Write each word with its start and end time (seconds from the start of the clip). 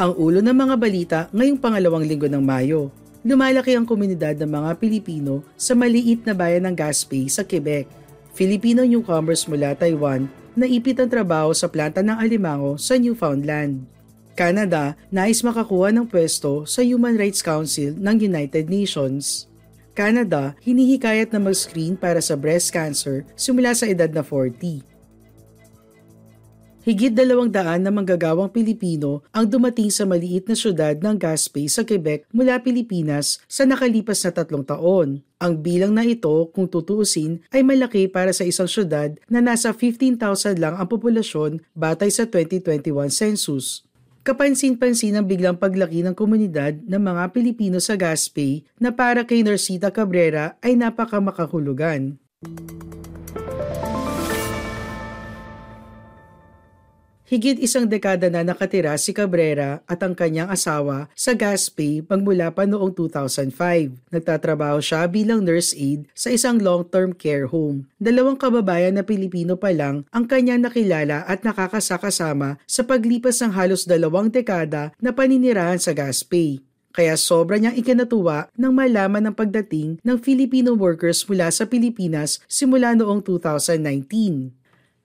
Ang 0.00 0.16
ulo 0.16 0.40
ng 0.40 0.56
mga 0.56 0.76
balita 0.80 1.18
ngayong 1.28 1.60
pangalawang 1.60 2.08
linggo 2.08 2.24
ng 2.24 2.40
Mayo. 2.40 2.88
Lumalaki 3.20 3.76
ang 3.76 3.84
komunidad 3.84 4.32
ng 4.32 4.48
mga 4.48 4.80
Pilipino 4.80 5.44
sa 5.60 5.76
maliit 5.76 6.24
na 6.24 6.32
bayan 6.32 6.64
ng 6.64 6.72
Gaspé 6.72 7.28
sa 7.28 7.44
Quebec. 7.44 7.84
Filipino 8.32 8.80
newcomers 8.80 9.44
mula 9.44 9.76
Taiwan 9.76 10.24
na 10.56 10.64
ipit 10.64 10.96
ang 10.96 11.12
trabaho 11.12 11.52
sa 11.52 11.68
planta 11.68 12.00
ng 12.00 12.16
alimango 12.16 12.80
sa 12.80 12.96
Newfoundland. 12.96 13.84
Canada, 14.32 14.96
nais 15.12 15.44
makakuha 15.44 15.92
ng 15.92 16.08
pwesto 16.08 16.64
sa 16.64 16.80
Human 16.80 17.20
Rights 17.20 17.44
Council 17.44 17.92
ng 17.92 18.24
United 18.24 18.72
Nations. 18.72 19.52
Canada, 19.92 20.56
hinihikayat 20.64 21.28
na 21.28 21.44
mag-screen 21.44 21.92
para 21.92 22.24
sa 22.24 22.40
breast 22.40 22.72
cancer 22.72 23.28
simula 23.36 23.76
sa 23.76 23.84
edad 23.84 24.08
na 24.08 24.24
40. 24.24 24.89
Higit 26.80 27.12
dalawang 27.12 27.52
daan 27.52 27.84
na 27.84 27.92
manggagawang 27.92 28.48
Pilipino 28.48 29.20
ang 29.36 29.44
dumating 29.44 29.92
sa 29.92 30.08
maliit 30.08 30.48
na 30.48 30.56
syudad 30.56 30.96
ng 30.96 31.12
Gaspé 31.20 31.68
sa 31.68 31.84
Quebec 31.84 32.24
mula 32.32 32.56
Pilipinas 32.56 33.36
sa 33.44 33.68
nakalipas 33.68 34.24
na 34.24 34.32
tatlong 34.32 34.64
taon. 34.64 35.20
Ang 35.36 35.54
bilang 35.60 35.92
na 35.92 36.08
ito, 36.08 36.48
kung 36.56 36.64
tutuusin, 36.64 37.44
ay 37.52 37.60
malaki 37.60 38.08
para 38.08 38.32
sa 38.32 38.48
isang 38.48 38.64
syudad 38.64 39.12
na 39.28 39.44
nasa 39.44 39.76
15,000 39.76 40.56
lang 40.56 40.72
ang 40.80 40.88
populasyon 40.88 41.60
batay 41.76 42.08
sa 42.08 42.24
2021 42.24 43.12
census. 43.12 43.84
Kapansin-pansin 44.24 45.20
ang 45.20 45.28
biglang 45.28 45.60
paglaki 45.60 46.00
ng 46.00 46.16
komunidad 46.16 46.80
ng 46.80 47.00
mga 47.00 47.28
Pilipino 47.36 47.76
sa 47.76 47.92
Gaspé 47.92 48.64
na 48.80 48.88
para 48.88 49.28
kay 49.28 49.44
Norcita 49.44 49.92
Cabrera 49.92 50.56
ay 50.64 50.80
napakamakahulugan. 50.80 52.16
Higit 57.30 57.62
isang 57.62 57.86
dekada 57.86 58.26
na 58.26 58.42
nakatira 58.42 58.90
si 58.98 59.14
Cabrera 59.14 59.86
at 59.86 60.02
ang 60.02 60.18
kanyang 60.18 60.50
asawa 60.50 61.06
sa 61.14 61.30
Gaspé 61.30 62.02
magmula 62.02 62.50
pa 62.50 62.66
noong 62.66 62.90
2005. 62.90 63.54
Nagtatrabaho 64.10 64.82
siya 64.82 65.06
bilang 65.06 65.38
nurse 65.46 65.70
aide 65.78 66.10
sa 66.10 66.34
isang 66.34 66.58
long-term 66.58 67.14
care 67.14 67.46
home. 67.46 67.86
Dalawang 68.02 68.34
kababayan 68.34 68.98
na 68.98 69.06
Pilipino 69.06 69.54
pa 69.54 69.70
lang 69.70 70.02
ang 70.10 70.26
kanyang 70.26 70.66
nakilala 70.66 71.22
at 71.22 71.46
nakakasakasama 71.46 72.58
sa 72.66 72.82
paglipas 72.82 73.38
ng 73.46 73.54
halos 73.54 73.86
dalawang 73.86 74.26
dekada 74.26 74.90
na 74.98 75.14
paninirahan 75.14 75.78
sa 75.78 75.94
Gaspé. 75.94 76.58
Kaya 76.90 77.14
sobra 77.14 77.62
niyang 77.62 77.78
ikinatuwa 77.78 78.50
nang 78.58 78.74
malaman 78.74 79.30
ang 79.30 79.38
pagdating 79.38 80.02
ng 80.02 80.18
Filipino 80.18 80.74
workers 80.74 81.22
mula 81.30 81.46
sa 81.54 81.62
Pilipinas 81.62 82.42
simula 82.50 82.98
noong 82.98 83.22
2019. 83.22 84.58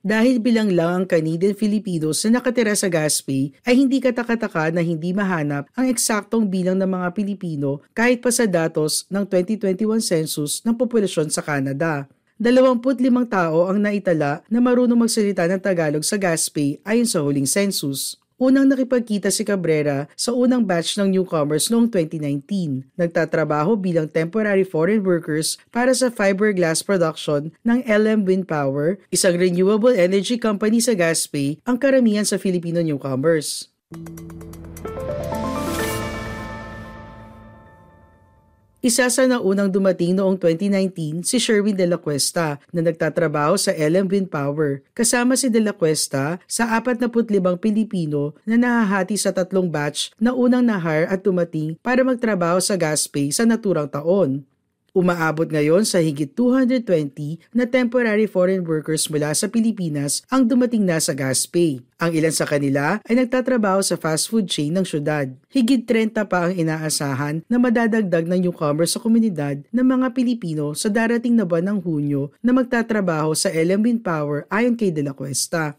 Dahil 0.06 0.38
bilang 0.38 0.70
lang 0.70 1.02
ang 1.02 1.06
Canadian 1.09 1.58
Filipinos 1.58 2.22
na 2.30 2.38
nakatira 2.38 2.78
sa 2.78 2.86
Gaspé 2.86 3.58
ay 3.66 3.73
hindi 3.73 3.98
katakataka 3.98 4.70
na 4.70 4.86
hindi 4.86 5.09
mahanap 5.17 5.66
ang 5.73 5.89
eksaktong 5.89 6.45
bilang 6.45 6.78
ng 6.78 6.86
mga 6.86 7.09
Pilipino 7.17 7.81
kahit 7.89 8.22
pa 8.22 8.30
sa 8.30 8.45
datos 8.45 9.09
ng 9.09 9.25
2021 9.25 9.97
census 10.06 10.62
ng 10.62 10.78
populasyon 10.78 11.34
sa 11.34 11.41
Canada. 11.41 12.06
25 12.38 13.02
tao 13.25 13.66
ang 13.66 13.81
naitala 13.81 14.46
na 14.46 14.62
marunong 14.62 15.09
magsalita 15.09 15.50
ng 15.50 15.57
Tagalog 15.57 16.06
sa 16.06 16.22
Gaspé 16.22 16.78
ayon 16.85 17.09
sa 17.09 17.25
huling 17.25 17.50
census. 17.50 18.22
Unang 18.35 18.68
nakipagkita 18.68 19.31
si 19.31 19.47
Cabrera 19.47 20.12
sa 20.12 20.35
unang 20.35 20.59
batch 20.59 21.00
ng 21.00 21.07
newcomers 21.07 21.72
noong 21.72 21.88
2019. 21.88 22.84
Nagtatrabaho 23.00 23.79
bilang 23.79 24.12
temporary 24.12 24.68
foreign 24.68 25.07
workers 25.07 25.56
para 25.72 25.96
sa 25.96 26.12
fiberglass 26.12 26.84
production 26.84 27.56
ng 27.63 27.79
LM 27.88 28.28
Wind 28.28 28.44
Power, 28.44 29.00
isang 29.07 29.40
renewable 29.40 29.95
energy 29.95 30.35
company 30.35 30.84
sa 30.84 30.91
Gaspé, 30.91 31.63
ang 31.63 31.79
karamihan 31.79 32.28
sa 32.28 32.35
Filipino 32.35 32.84
newcomers. 32.84 33.72
Isa 38.85 39.09
sa 39.09 39.25
naunang 39.25 39.73
dumating 39.73 40.13
noong 40.13 40.38
2019 40.38 41.25
si 41.25 41.41
Sherwin 41.41 41.73
De 41.73 41.90
La 41.90 41.97
Cuesta 41.97 42.62
na 42.69 42.85
nagtatrabaho 42.85 43.57
sa 43.57 43.73
LM 43.73 44.06
Wind 44.06 44.29
Power. 44.29 44.85
Kasama 44.94 45.34
si 45.34 45.50
De 45.50 45.57
La 45.57 45.73
Cuesta 45.73 46.38
sa 46.46 46.69
45 46.69 47.09
Pilipino 47.57 48.38
na 48.45 48.62
nahahati 48.62 49.18
sa 49.18 49.34
tatlong 49.34 49.74
batch 49.74 50.13
na 50.22 50.38
unang 50.38 50.62
nahire 50.62 51.09
at 51.09 51.25
dumating 51.25 51.74
para 51.81 52.06
magtrabaho 52.06 52.62
sa 52.62 52.78
Gaspay 52.78 53.34
sa 53.34 53.41
naturang 53.41 53.90
taon. 53.90 54.45
Umaabot 54.95 55.44
ngayon 55.44 55.83
sa 55.83 56.00
higit 56.00 56.31
220 56.31 57.51
na 57.51 57.67
temporary 57.67 58.31
foreign 58.31 58.63
workers 58.63 59.11
mula 59.11 59.35
sa 59.35 59.51
Pilipinas 59.51 60.23
ang 60.31 60.47
dumating 60.47 60.88
na 60.88 61.03
sa 61.03 61.11
Gaspay. 61.11 61.83
Ang 62.00 62.16
ilan 62.16 62.31
sa 62.31 62.47
kanila 62.47 63.03
ay 63.03 63.19
nagtatrabaho 63.19 63.83
sa 63.83 64.00
fast 64.00 64.31
food 64.31 64.47
chain 64.47 64.72
ng 64.72 64.88
syudad. 64.88 65.28
Higit 65.51 65.83
30 65.83 66.23
pa 66.31 66.47
ang 66.47 66.56
inaasahan 66.56 67.44
na 67.51 67.59
madadagdag 67.59 68.23
ng 68.23 68.47
newcomers 68.47 68.95
sa 68.95 69.03
komunidad 69.03 69.67
ng 69.67 69.83
mga 69.83 70.16
Pilipino 70.16 70.72
sa 70.72 70.88
darating 70.88 71.35
na 71.35 71.44
buwan 71.44 71.75
ng 71.75 71.79
Hunyo 71.83 72.31
na 72.39 72.56
magtatrabaho 72.56 73.35
sa 73.35 73.51
LM 73.51 73.83
Wind 73.83 74.00
Power 74.00 74.47
ayon 74.47 74.79
kay 74.79 74.95
De 74.95 75.03
La 75.03 75.12
Cuesta. 75.12 75.75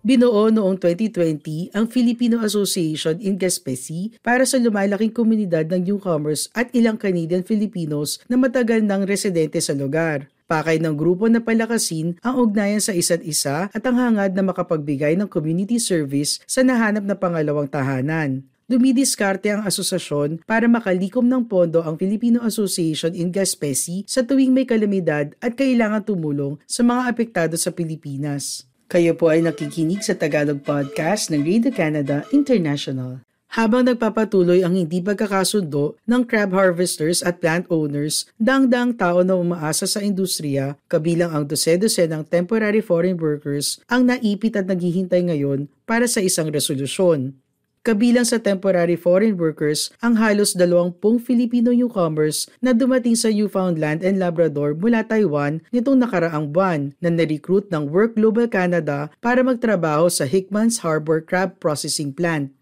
Binuo 0.00 0.48
noong 0.48 0.80
2020 0.80 1.76
ang 1.76 1.84
Filipino 1.84 2.40
Association 2.40 3.20
in 3.20 3.36
Gaspesi 3.36 4.16
para 4.24 4.48
sa 4.48 4.56
lumalaking 4.56 5.12
komunidad 5.12 5.68
ng 5.68 5.92
newcomers 5.92 6.48
at 6.56 6.72
ilang 6.72 6.96
Canadian 6.96 7.44
Filipinos 7.44 8.16
na 8.24 8.40
matagal 8.40 8.80
nang 8.80 9.04
residente 9.04 9.60
sa 9.60 9.76
lugar. 9.76 10.32
Pakay 10.48 10.80
ng 10.80 10.96
grupo 10.96 11.28
na 11.28 11.44
palakasin 11.44 12.16
ang 12.24 12.40
ugnayan 12.40 12.80
sa 12.80 12.96
isa't 12.96 13.20
isa 13.20 13.68
at 13.68 13.82
ang 13.84 14.00
hangad 14.00 14.32
na 14.32 14.40
makapagbigay 14.40 15.20
ng 15.20 15.28
community 15.28 15.76
service 15.76 16.40
sa 16.48 16.64
nahanap 16.64 17.04
na 17.04 17.12
pangalawang 17.12 17.68
tahanan 17.68 18.48
dumidiskarte 18.70 19.50
ang 19.50 19.66
asosasyon 19.66 20.46
para 20.46 20.70
makalikom 20.70 21.26
ng 21.26 21.42
pondo 21.50 21.82
ang 21.82 21.98
Filipino 21.98 22.38
Association 22.46 23.10
in 23.18 23.34
Gaspesi 23.34 24.06
sa 24.06 24.22
tuwing 24.22 24.54
may 24.54 24.62
kalamidad 24.62 25.34
at 25.42 25.58
kailangan 25.58 26.06
tumulong 26.06 26.54
sa 26.70 26.86
mga 26.86 27.10
apektado 27.10 27.58
sa 27.58 27.74
Pilipinas. 27.74 28.69
Kayo 28.90 29.14
po 29.14 29.30
ay 29.30 29.38
nakikinig 29.38 30.02
sa 30.02 30.18
Tagalog 30.18 30.66
Podcast 30.66 31.30
ng 31.30 31.46
Radio 31.46 31.70
Canada 31.70 32.26
International. 32.34 33.22
Habang 33.54 33.86
nagpapatuloy 33.86 34.66
ang 34.66 34.74
hindi 34.74 34.98
pagkakasundo 34.98 35.94
ng 36.10 36.26
crab 36.26 36.50
harvesters 36.50 37.22
at 37.22 37.38
plant 37.38 37.70
owners, 37.70 38.26
dang-dang 38.34 38.90
tao 38.90 39.22
na 39.22 39.38
umaasa 39.38 39.86
sa 39.86 40.02
industriya, 40.02 40.74
kabilang 40.90 41.30
ang 41.30 41.46
dose-dose 41.46 42.02
ng 42.02 42.26
temporary 42.26 42.82
foreign 42.82 43.14
workers, 43.14 43.78
ang 43.86 44.10
naipit 44.10 44.58
at 44.58 44.66
naghihintay 44.66 45.22
ngayon 45.22 45.70
para 45.86 46.10
sa 46.10 46.18
isang 46.18 46.50
resolusyon. 46.50 47.38
Kabilang 47.80 48.28
sa 48.28 48.36
temporary 48.36 48.92
foreign 48.92 49.40
workers 49.40 49.88
ang 50.04 50.20
halos 50.20 50.52
20 50.52 51.00
Filipino 51.24 51.72
newcomers 51.72 52.44
na 52.60 52.76
dumating 52.76 53.16
sa 53.16 53.32
Newfoundland 53.32 54.04
and 54.04 54.20
Labrador 54.20 54.76
mula 54.76 55.00
Taiwan 55.00 55.64
nitong 55.72 55.96
nakaraang 55.96 56.52
buwan 56.52 56.92
na 57.00 57.08
na-recruit 57.08 57.72
ng 57.72 57.88
Work 57.88 58.20
Global 58.20 58.52
Canada 58.52 59.08
para 59.24 59.40
magtrabaho 59.40 60.12
sa 60.12 60.28
Hickman's 60.28 60.84
Harbor 60.84 61.24
Crab 61.24 61.56
Processing 61.56 62.12
Plant. 62.12 62.52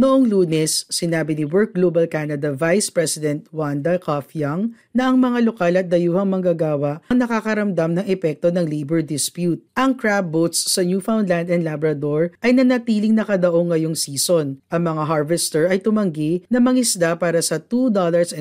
Noong 0.00 0.32
lunes, 0.32 0.88
sinabi 0.88 1.36
ni 1.36 1.44
Work 1.44 1.76
Global 1.76 2.08
Canada 2.08 2.56
Vice 2.56 2.88
President 2.88 3.44
Wanda 3.52 4.00
Kofyang 4.00 4.72
na 4.96 5.12
ang 5.12 5.20
mga 5.20 5.44
lokal 5.44 5.76
at 5.76 5.92
dayuhang 5.92 6.24
manggagawa 6.24 7.04
ang 7.12 7.20
nakakaramdam 7.20 8.00
ng 8.00 8.08
epekto 8.08 8.48
ng 8.48 8.64
labor 8.64 9.04
dispute. 9.04 9.60
Ang 9.76 10.00
crab 10.00 10.32
boats 10.32 10.72
sa 10.72 10.80
Newfoundland 10.80 11.52
and 11.52 11.68
Labrador 11.68 12.32
ay 12.40 12.56
nanatiling 12.56 13.12
nakadaong 13.12 13.76
ngayong 13.76 13.92
season. 13.92 14.64
Ang 14.72 14.88
mga 14.88 15.04
harvester 15.04 15.68
ay 15.68 15.84
tumanggi 15.84 16.48
na 16.48 16.64
mangisda 16.64 17.20
para 17.20 17.44
sa 17.44 17.60
$2.20 17.60 18.40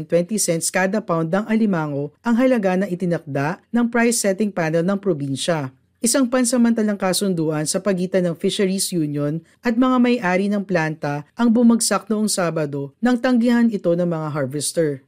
kada 0.72 1.04
pound 1.04 1.28
ng 1.28 1.44
alimango 1.44 2.16
ang 2.24 2.40
halaga 2.40 2.80
na 2.80 2.88
itinakda 2.88 3.60
ng 3.76 3.92
price 3.92 4.24
setting 4.24 4.56
panel 4.56 4.88
ng 4.88 4.96
probinsya 4.96 5.76
isang 6.00 6.32
pansamantalang 6.32 6.96
kasunduan 6.96 7.68
sa 7.68 7.84
pagitan 7.84 8.24
ng 8.28 8.36
Fisheries 8.40 8.96
Union 8.96 9.44
at 9.60 9.76
mga 9.76 9.98
may-ari 10.00 10.48
ng 10.48 10.64
planta 10.64 11.28
ang 11.36 11.52
bumagsak 11.52 12.08
noong 12.08 12.32
Sabado 12.32 12.96
nang 13.04 13.20
tanggihan 13.20 13.68
ito 13.68 13.92
ng 13.92 14.08
mga 14.08 14.28
harvester. 14.32 15.04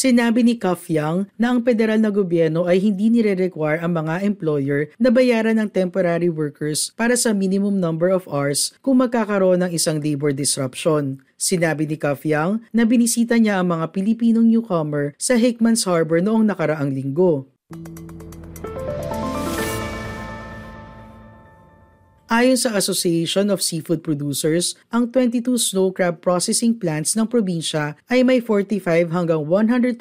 Sinabi 0.00 0.40
ni 0.40 0.56
Cuff 0.56 0.88
Young 0.88 1.28
na 1.36 1.52
ang 1.52 1.60
federal 1.60 2.00
na 2.00 2.08
gobyerno 2.08 2.64
ay 2.64 2.80
hindi 2.80 3.12
nire-require 3.12 3.84
ang 3.84 4.00
mga 4.00 4.24
employer 4.24 4.88
na 4.96 5.12
bayaran 5.12 5.60
ng 5.60 5.68
temporary 5.68 6.32
workers 6.32 6.96
para 6.96 7.20
sa 7.20 7.36
minimum 7.36 7.76
number 7.76 8.08
of 8.08 8.24
hours 8.24 8.72
kung 8.80 8.96
magkakaroon 9.04 9.60
ng 9.60 9.76
isang 9.76 10.00
labor 10.00 10.32
disruption. 10.32 11.20
Sinabi 11.36 11.84
ni 11.84 12.00
Young 12.00 12.64
na 12.72 12.88
binisita 12.88 13.36
niya 13.36 13.60
ang 13.60 13.76
mga 13.76 13.92
Pilipinong 13.92 14.48
newcomer 14.48 15.12
sa 15.20 15.36
Hickman's 15.36 15.84
Harbor 15.84 16.24
noong 16.24 16.48
nakaraang 16.48 16.96
linggo. 16.96 17.44
Ayon 22.30 22.54
sa 22.54 22.78
Association 22.78 23.50
of 23.50 23.58
Seafood 23.58 24.06
Producers, 24.06 24.78
ang 24.94 25.10
22 25.10 25.58
snow 25.58 25.90
crab 25.90 26.22
processing 26.22 26.78
plants 26.78 27.18
ng 27.18 27.26
probinsya 27.26 27.98
ay 28.06 28.22
may 28.22 28.38
45 28.38 29.10
hanggang 29.10 29.42
125 29.42 29.98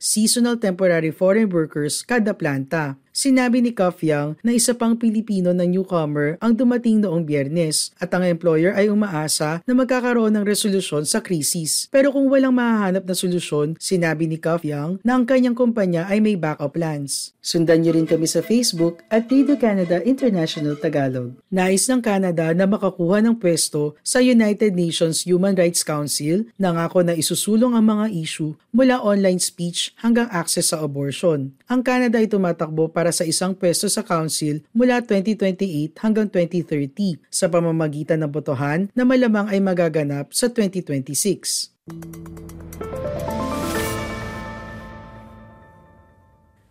seasonal 0.00 0.56
temporary 0.56 1.12
foreign 1.12 1.52
workers 1.52 2.00
kada 2.08 2.32
planta. 2.32 2.96
Sinabi 3.12 3.60
ni 3.60 3.76
Cuff 3.76 4.00
na 4.40 4.56
isa 4.56 4.72
pang 4.72 4.96
Pilipino 4.96 5.52
na 5.52 5.68
newcomer 5.68 6.40
ang 6.40 6.56
dumating 6.56 7.04
noong 7.04 7.28
biyernes 7.28 7.92
at 8.00 8.08
ang 8.16 8.24
employer 8.24 8.72
ay 8.72 8.88
umaasa 8.88 9.60
na 9.68 9.76
magkakaroon 9.76 10.32
ng 10.32 10.48
resolusyon 10.48 11.04
sa 11.04 11.20
krisis. 11.20 11.92
Pero 11.92 12.16
kung 12.16 12.32
walang 12.32 12.56
mahahanap 12.56 13.04
na 13.04 13.12
solusyon, 13.12 13.76
sinabi 13.76 14.24
ni 14.24 14.40
Cuff 14.40 14.64
na 14.64 15.12
ang 15.12 15.28
kanyang 15.28 15.52
kumpanya 15.52 16.08
ay 16.08 16.24
may 16.24 16.40
backup 16.40 16.72
plans. 16.72 17.36
Sundan 17.44 17.84
niyo 17.84 17.92
rin 17.92 18.08
kami 18.08 18.24
sa 18.24 18.40
Facebook 18.40 19.04
at 19.12 19.28
Radio 19.28 19.60
Canada 19.60 20.00
International 20.00 20.80
Tagalog. 20.80 21.41
Nais 21.50 21.84
ng 21.90 22.00
Canada 22.00 22.54
na 22.54 22.64
makakuha 22.64 23.20
ng 23.20 23.36
pwesto 23.36 23.98
sa 24.06 24.22
United 24.22 24.72
Nations 24.72 25.26
Human 25.26 25.58
Rights 25.58 25.82
Council 25.82 26.46
nangako 26.56 27.02
na 27.02 27.12
isusulong 27.12 27.74
ang 27.74 27.84
mga 27.84 28.06
issue 28.14 28.54
mula 28.70 29.02
online 29.02 29.42
speech 29.42 29.92
hanggang 30.00 30.30
access 30.30 30.70
sa 30.70 30.80
abortion. 30.80 31.52
Ang 31.66 31.82
Canada 31.82 32.22
ay 32.22 32.30
tumatakbo 32.30 32.88
para 32.88 33.10
sa 33.10 33.26
isang 33.26 33.52
pwesto 33.52 33.90
sa 33.90 34.06
council 34.06 34.62
mula 34.72 35.02
2028 35.02 35.98
hanggang 35.98 36.30
2030 36.30 37.18
sa 37.28 37.50
pamamagitan 37.50 38.22
ng 38.22 38.30
botohan 38.30 38.86
na 38.94 39.02
malamang 39.02 39.50
ay 39.50 39.58
magaganap 39.58 40.30
sa 40.30 40.46
2026. 40.48 42.61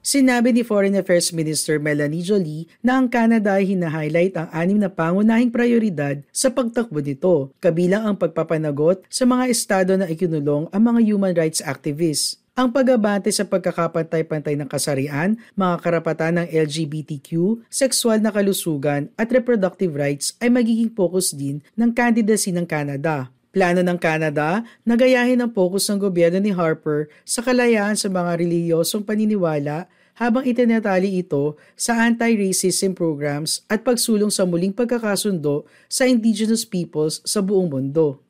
Sinabi 0.01 0.49
ni 0.49 0.65
Foreign 0.65 0.97
Affairs 0.97 1.29
Minister 1.29 1.77
Melanie 1.77 2.25
Jolie 2.25 2.65
na 2.81 2.97
ang 2.97 3.05
Canada 3.05 3.61
ay 3.61 3.69
hina-highlight 3.69 4.33
ang 4.33 4.49
anim 4.49 4.81
na 4.81 4.89
pangunahing 4.89 5.53
prioridad 5.53 6.25
sa 6.33 6.49
pagtakbo 6.49 7.05
nito, 7.05 7.53
kabilang 7.61 8.09
ang 8.09 8.17
pagpapanagot 8.17 9.05
sa 9.13 9.29
mga 9.29 9.45
estado 9.53 9.93
na 9.93 10.09
ikinulong 10.09 10.65
ang 10.73 10.81
mga 10.81 11.05
human 11.05 11.37
rights 11.37 11.61
activists 11.61 12.41
ang 12.51 12.73
pagbabante 12.73 13.31
sa 13.31 13.47
pagkakapantay-pantay 13.47 14.59
ng 14.59 14.67
kasarian, 14.67 15.39
mga 15.55 15.75
karapatan 15.79 16.43
ng 16.43 16.47
LGBTQ, 16.51 17.63
sexual 17.71 18.19
na 18.19 18.27
kalusugan 18.27 19.07
at 19.15 19.31
reproductive 19.31 19.95
rights 19.95 20.35
ay 20.43 20.51
magiging 20.51 20.91
focus 20.91 21.31
din 21.31 21.63
ng 21.79 21.95
candidacy 21.95 22.51
ng 22.51 22.67
Canada. 22.67 23.31
Plano 23.51 23.83
ng 23.83 23.99
Canada 23.99 24.63
na 24.87 24.95
gayahin 24.95 25.43
ang 25.43 25.51
focus 25.51 25.91
ng 25.91 25.99
gobyerno 25.99 26.39
ni 26.39 26.55
Harper 26.55 27.11
sa 27.27 27.43
kalayaan 27.43 27.99
sa 27.99 28.07
mga 28.07 28.39
reliyosong 28.39 29.03
paniniwala 29.03 29.91
habang 30.15 30.47
itinatali 30.47 31.19
ito 31.19 31.59
sa 31.75 31.99
anti-racism 32.07 32.95
programs 32.95 33.67
at 33.67 33.83
pagsulong 33.83 34.31
sa 34.31 34.47
muling 34.47 34.71
pagkakasundo 34.71 35.67
sa 35.91 36.07
indigenous 36.07 36.63
peoples 36.63 37.19
sa 37.27 37.43
buong 37.43 37.67
mundo. 37.67 38.23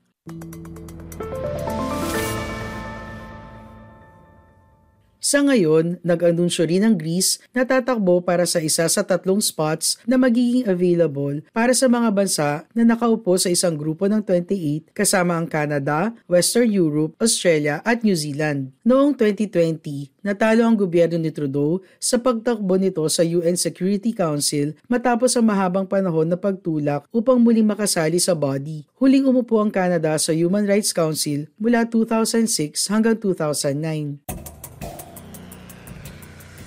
Sa 5.31 5.39
ngayon, 5.39 5.95
nag-anunsyo 6.03 6.67
rin 6.67 6.83
ang 6.83 6.99
Greece 6.99 7.39
na 7.55 7.63
tatakbo 7.63 8.19
para 8.19 8.43
sa 8.43 8.59
isa 8.59 8.83
sa 8.91 8.99
tatlong 8.99 9.39
spots 9.39 9.95
na 10.03 10.19
magiging 10.19 10.67
available 10.67 11.39
para 11.55 11.71
sa 11.71 11.87
mga 11.87 12.11
bansa 12.11 12.67
na 12.75 12.83
nakaupo 12.83 13.39
sa 13.39 13.47
isang 13.47 13.79
grupo 13.79 14.11
ng 14.11 14.19
28 14.27 14.91
kasama 14.91 15.39
ang 15.39 15.47
Canada, 15.47 16.11
Western 16.27 16.67
Europe, 16.67 17.15
Australia 17.23 17.79
at 17.87 18.03
New 18.03 18.11
Zealand. 18.11 18.75
Noong 18.83 19.15
2020, 19.15 20.19
natalo 20.19 20.67
ang 20.67 20.75
gobyerno 20.75 21.15
ni 21.15 21.31
Trudeau 21.31 21.79
sa 21.95 22.19
pagtakbo 22.19 22.75
nito 22.75 23.07
sa 23.07 23.23
UN 23.23 23.55
Security 23.55 24.11
Council 24.11 24.75
matapos 24.91 25.31
ang 25.39 25.47
mahabang 25.47 25.87
panahon 25.87 26.27
na 26.27 26.35
pagtulak 26.35 27.07
upang 27.07 27.39
muling 27.39 27.71
makasali 27.71 28.19
sa 28.19 28.35
body. 28.35 28.83
Huling 28.99 29.23
umupo 29.23 29.63
ang 29.63 29.71
Canada 29.71 30.11
sa 30.19 30.35
Human 30.35 30.67
Rights 30.67 30.91
Council 30.91 31.47
mula 31.55 31.87
2006 31.87 32.91
hanggang 32.91 33.15
2009. 33.15 34.40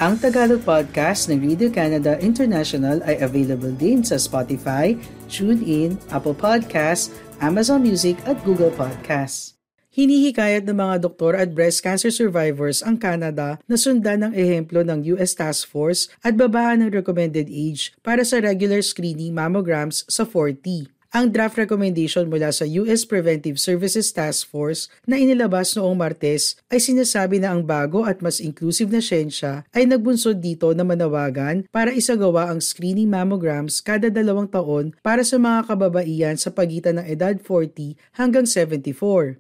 Ang 0.05 0.21
Tagalog 0.21 0.61
podcast 0.69 1.33
ng 1.33 1.41
Radio 1.41 1.73
Canada 1.73 2.21
International 2.21 3.01
ay 3.09 3.25
available 3.25 3.73
din 3.73 4.05
sa 4.05 4.21
Spotify, 4.21 4.93
TuneIn, 5.33 5.97
Apple 6.13 6.37
Podcasts, 6.37 7.09
Amazon 7.41 7.81
Music 7.81 8.21
at 8.29 8.37
Google 8.45 8.69
Podcasts. 8.69 9.57
Hinihikayat 9.97 10.69
ng 10.69 10.77
mga 10.77 11.09
doktor 11.09 11.33
at 11.33 11.57
breast 11.57 11.81
cancer 11.81 12.13
survivors 12.13 12.85
ang 12.85 13.01
Canada 13.01 13.57
na 13.65 13.81
sundan 13.81 14.29
ng 14.29 14.33
ehemplo 14.37 14.85
ng 14.85 15.17
US 15.17 15.33
Task 15.41 15.65
Force 15.73 16.13
at 16.21 16.37
babaan 16.37 16.85
ng 16.85 16.93
recommended 16.93 17.49
age 17.49 17.97
para 18.05 18.29
sa 18.29 18.45
regular 18.45 18.85
screening 18.85 19.33
mammograms 19.33 20.05
sa 20.13 20.29
40. 20.29 20.94
Ang 21.15 21.31
draft 21.31 21.55
recommendation 21.55 22.27
mula 22.27 22.51
sa 22.51 22.67
US 22.67 23.07
Preventive 23.07 23.55
Services 23.63 24.11
Task 24.11 24.51
Force 24.51 24.91
na 25.07 25.15
inilabas 25.15 25.79
noong 25.79 25.95
Martes 25.95 26.59
ay 26.67 26.83
sinasabi 26.83 27.39
na 27.39 27.55
ang 27.55 27.63
bago 27.63 28.03
at 28.03 28.19
mas 28.19 28.43
inclusive 28.43 28.91
na 28.91 28.99
siyensya 28.99 29.63
ay 29.71 29.87
nagbunsod 29.87 30.43
dito 30.43 30.67
na 30.75 30.83
manawagan 30.83 31.71
para 31.71 31.95
isagawa 31.95 32.51
ang 32.51 32.59
screening 32.59 33.07
mammograms 33.07 33.79
kada 33.79 34.11
dalawang 34.11 34.51
taon 34.51 34.91
para 35.07 35.23
sa 35.23 35.39
mga 35.39 35.71
kababaihan 35.71 36.35
sa 36.35 36.51
pagitan 36.51 36.99
ng 36.99 37.07
edad 37.07 37.39
40 37.39 37.95
hanggang 38.19 38.43
74. 38.43 39.39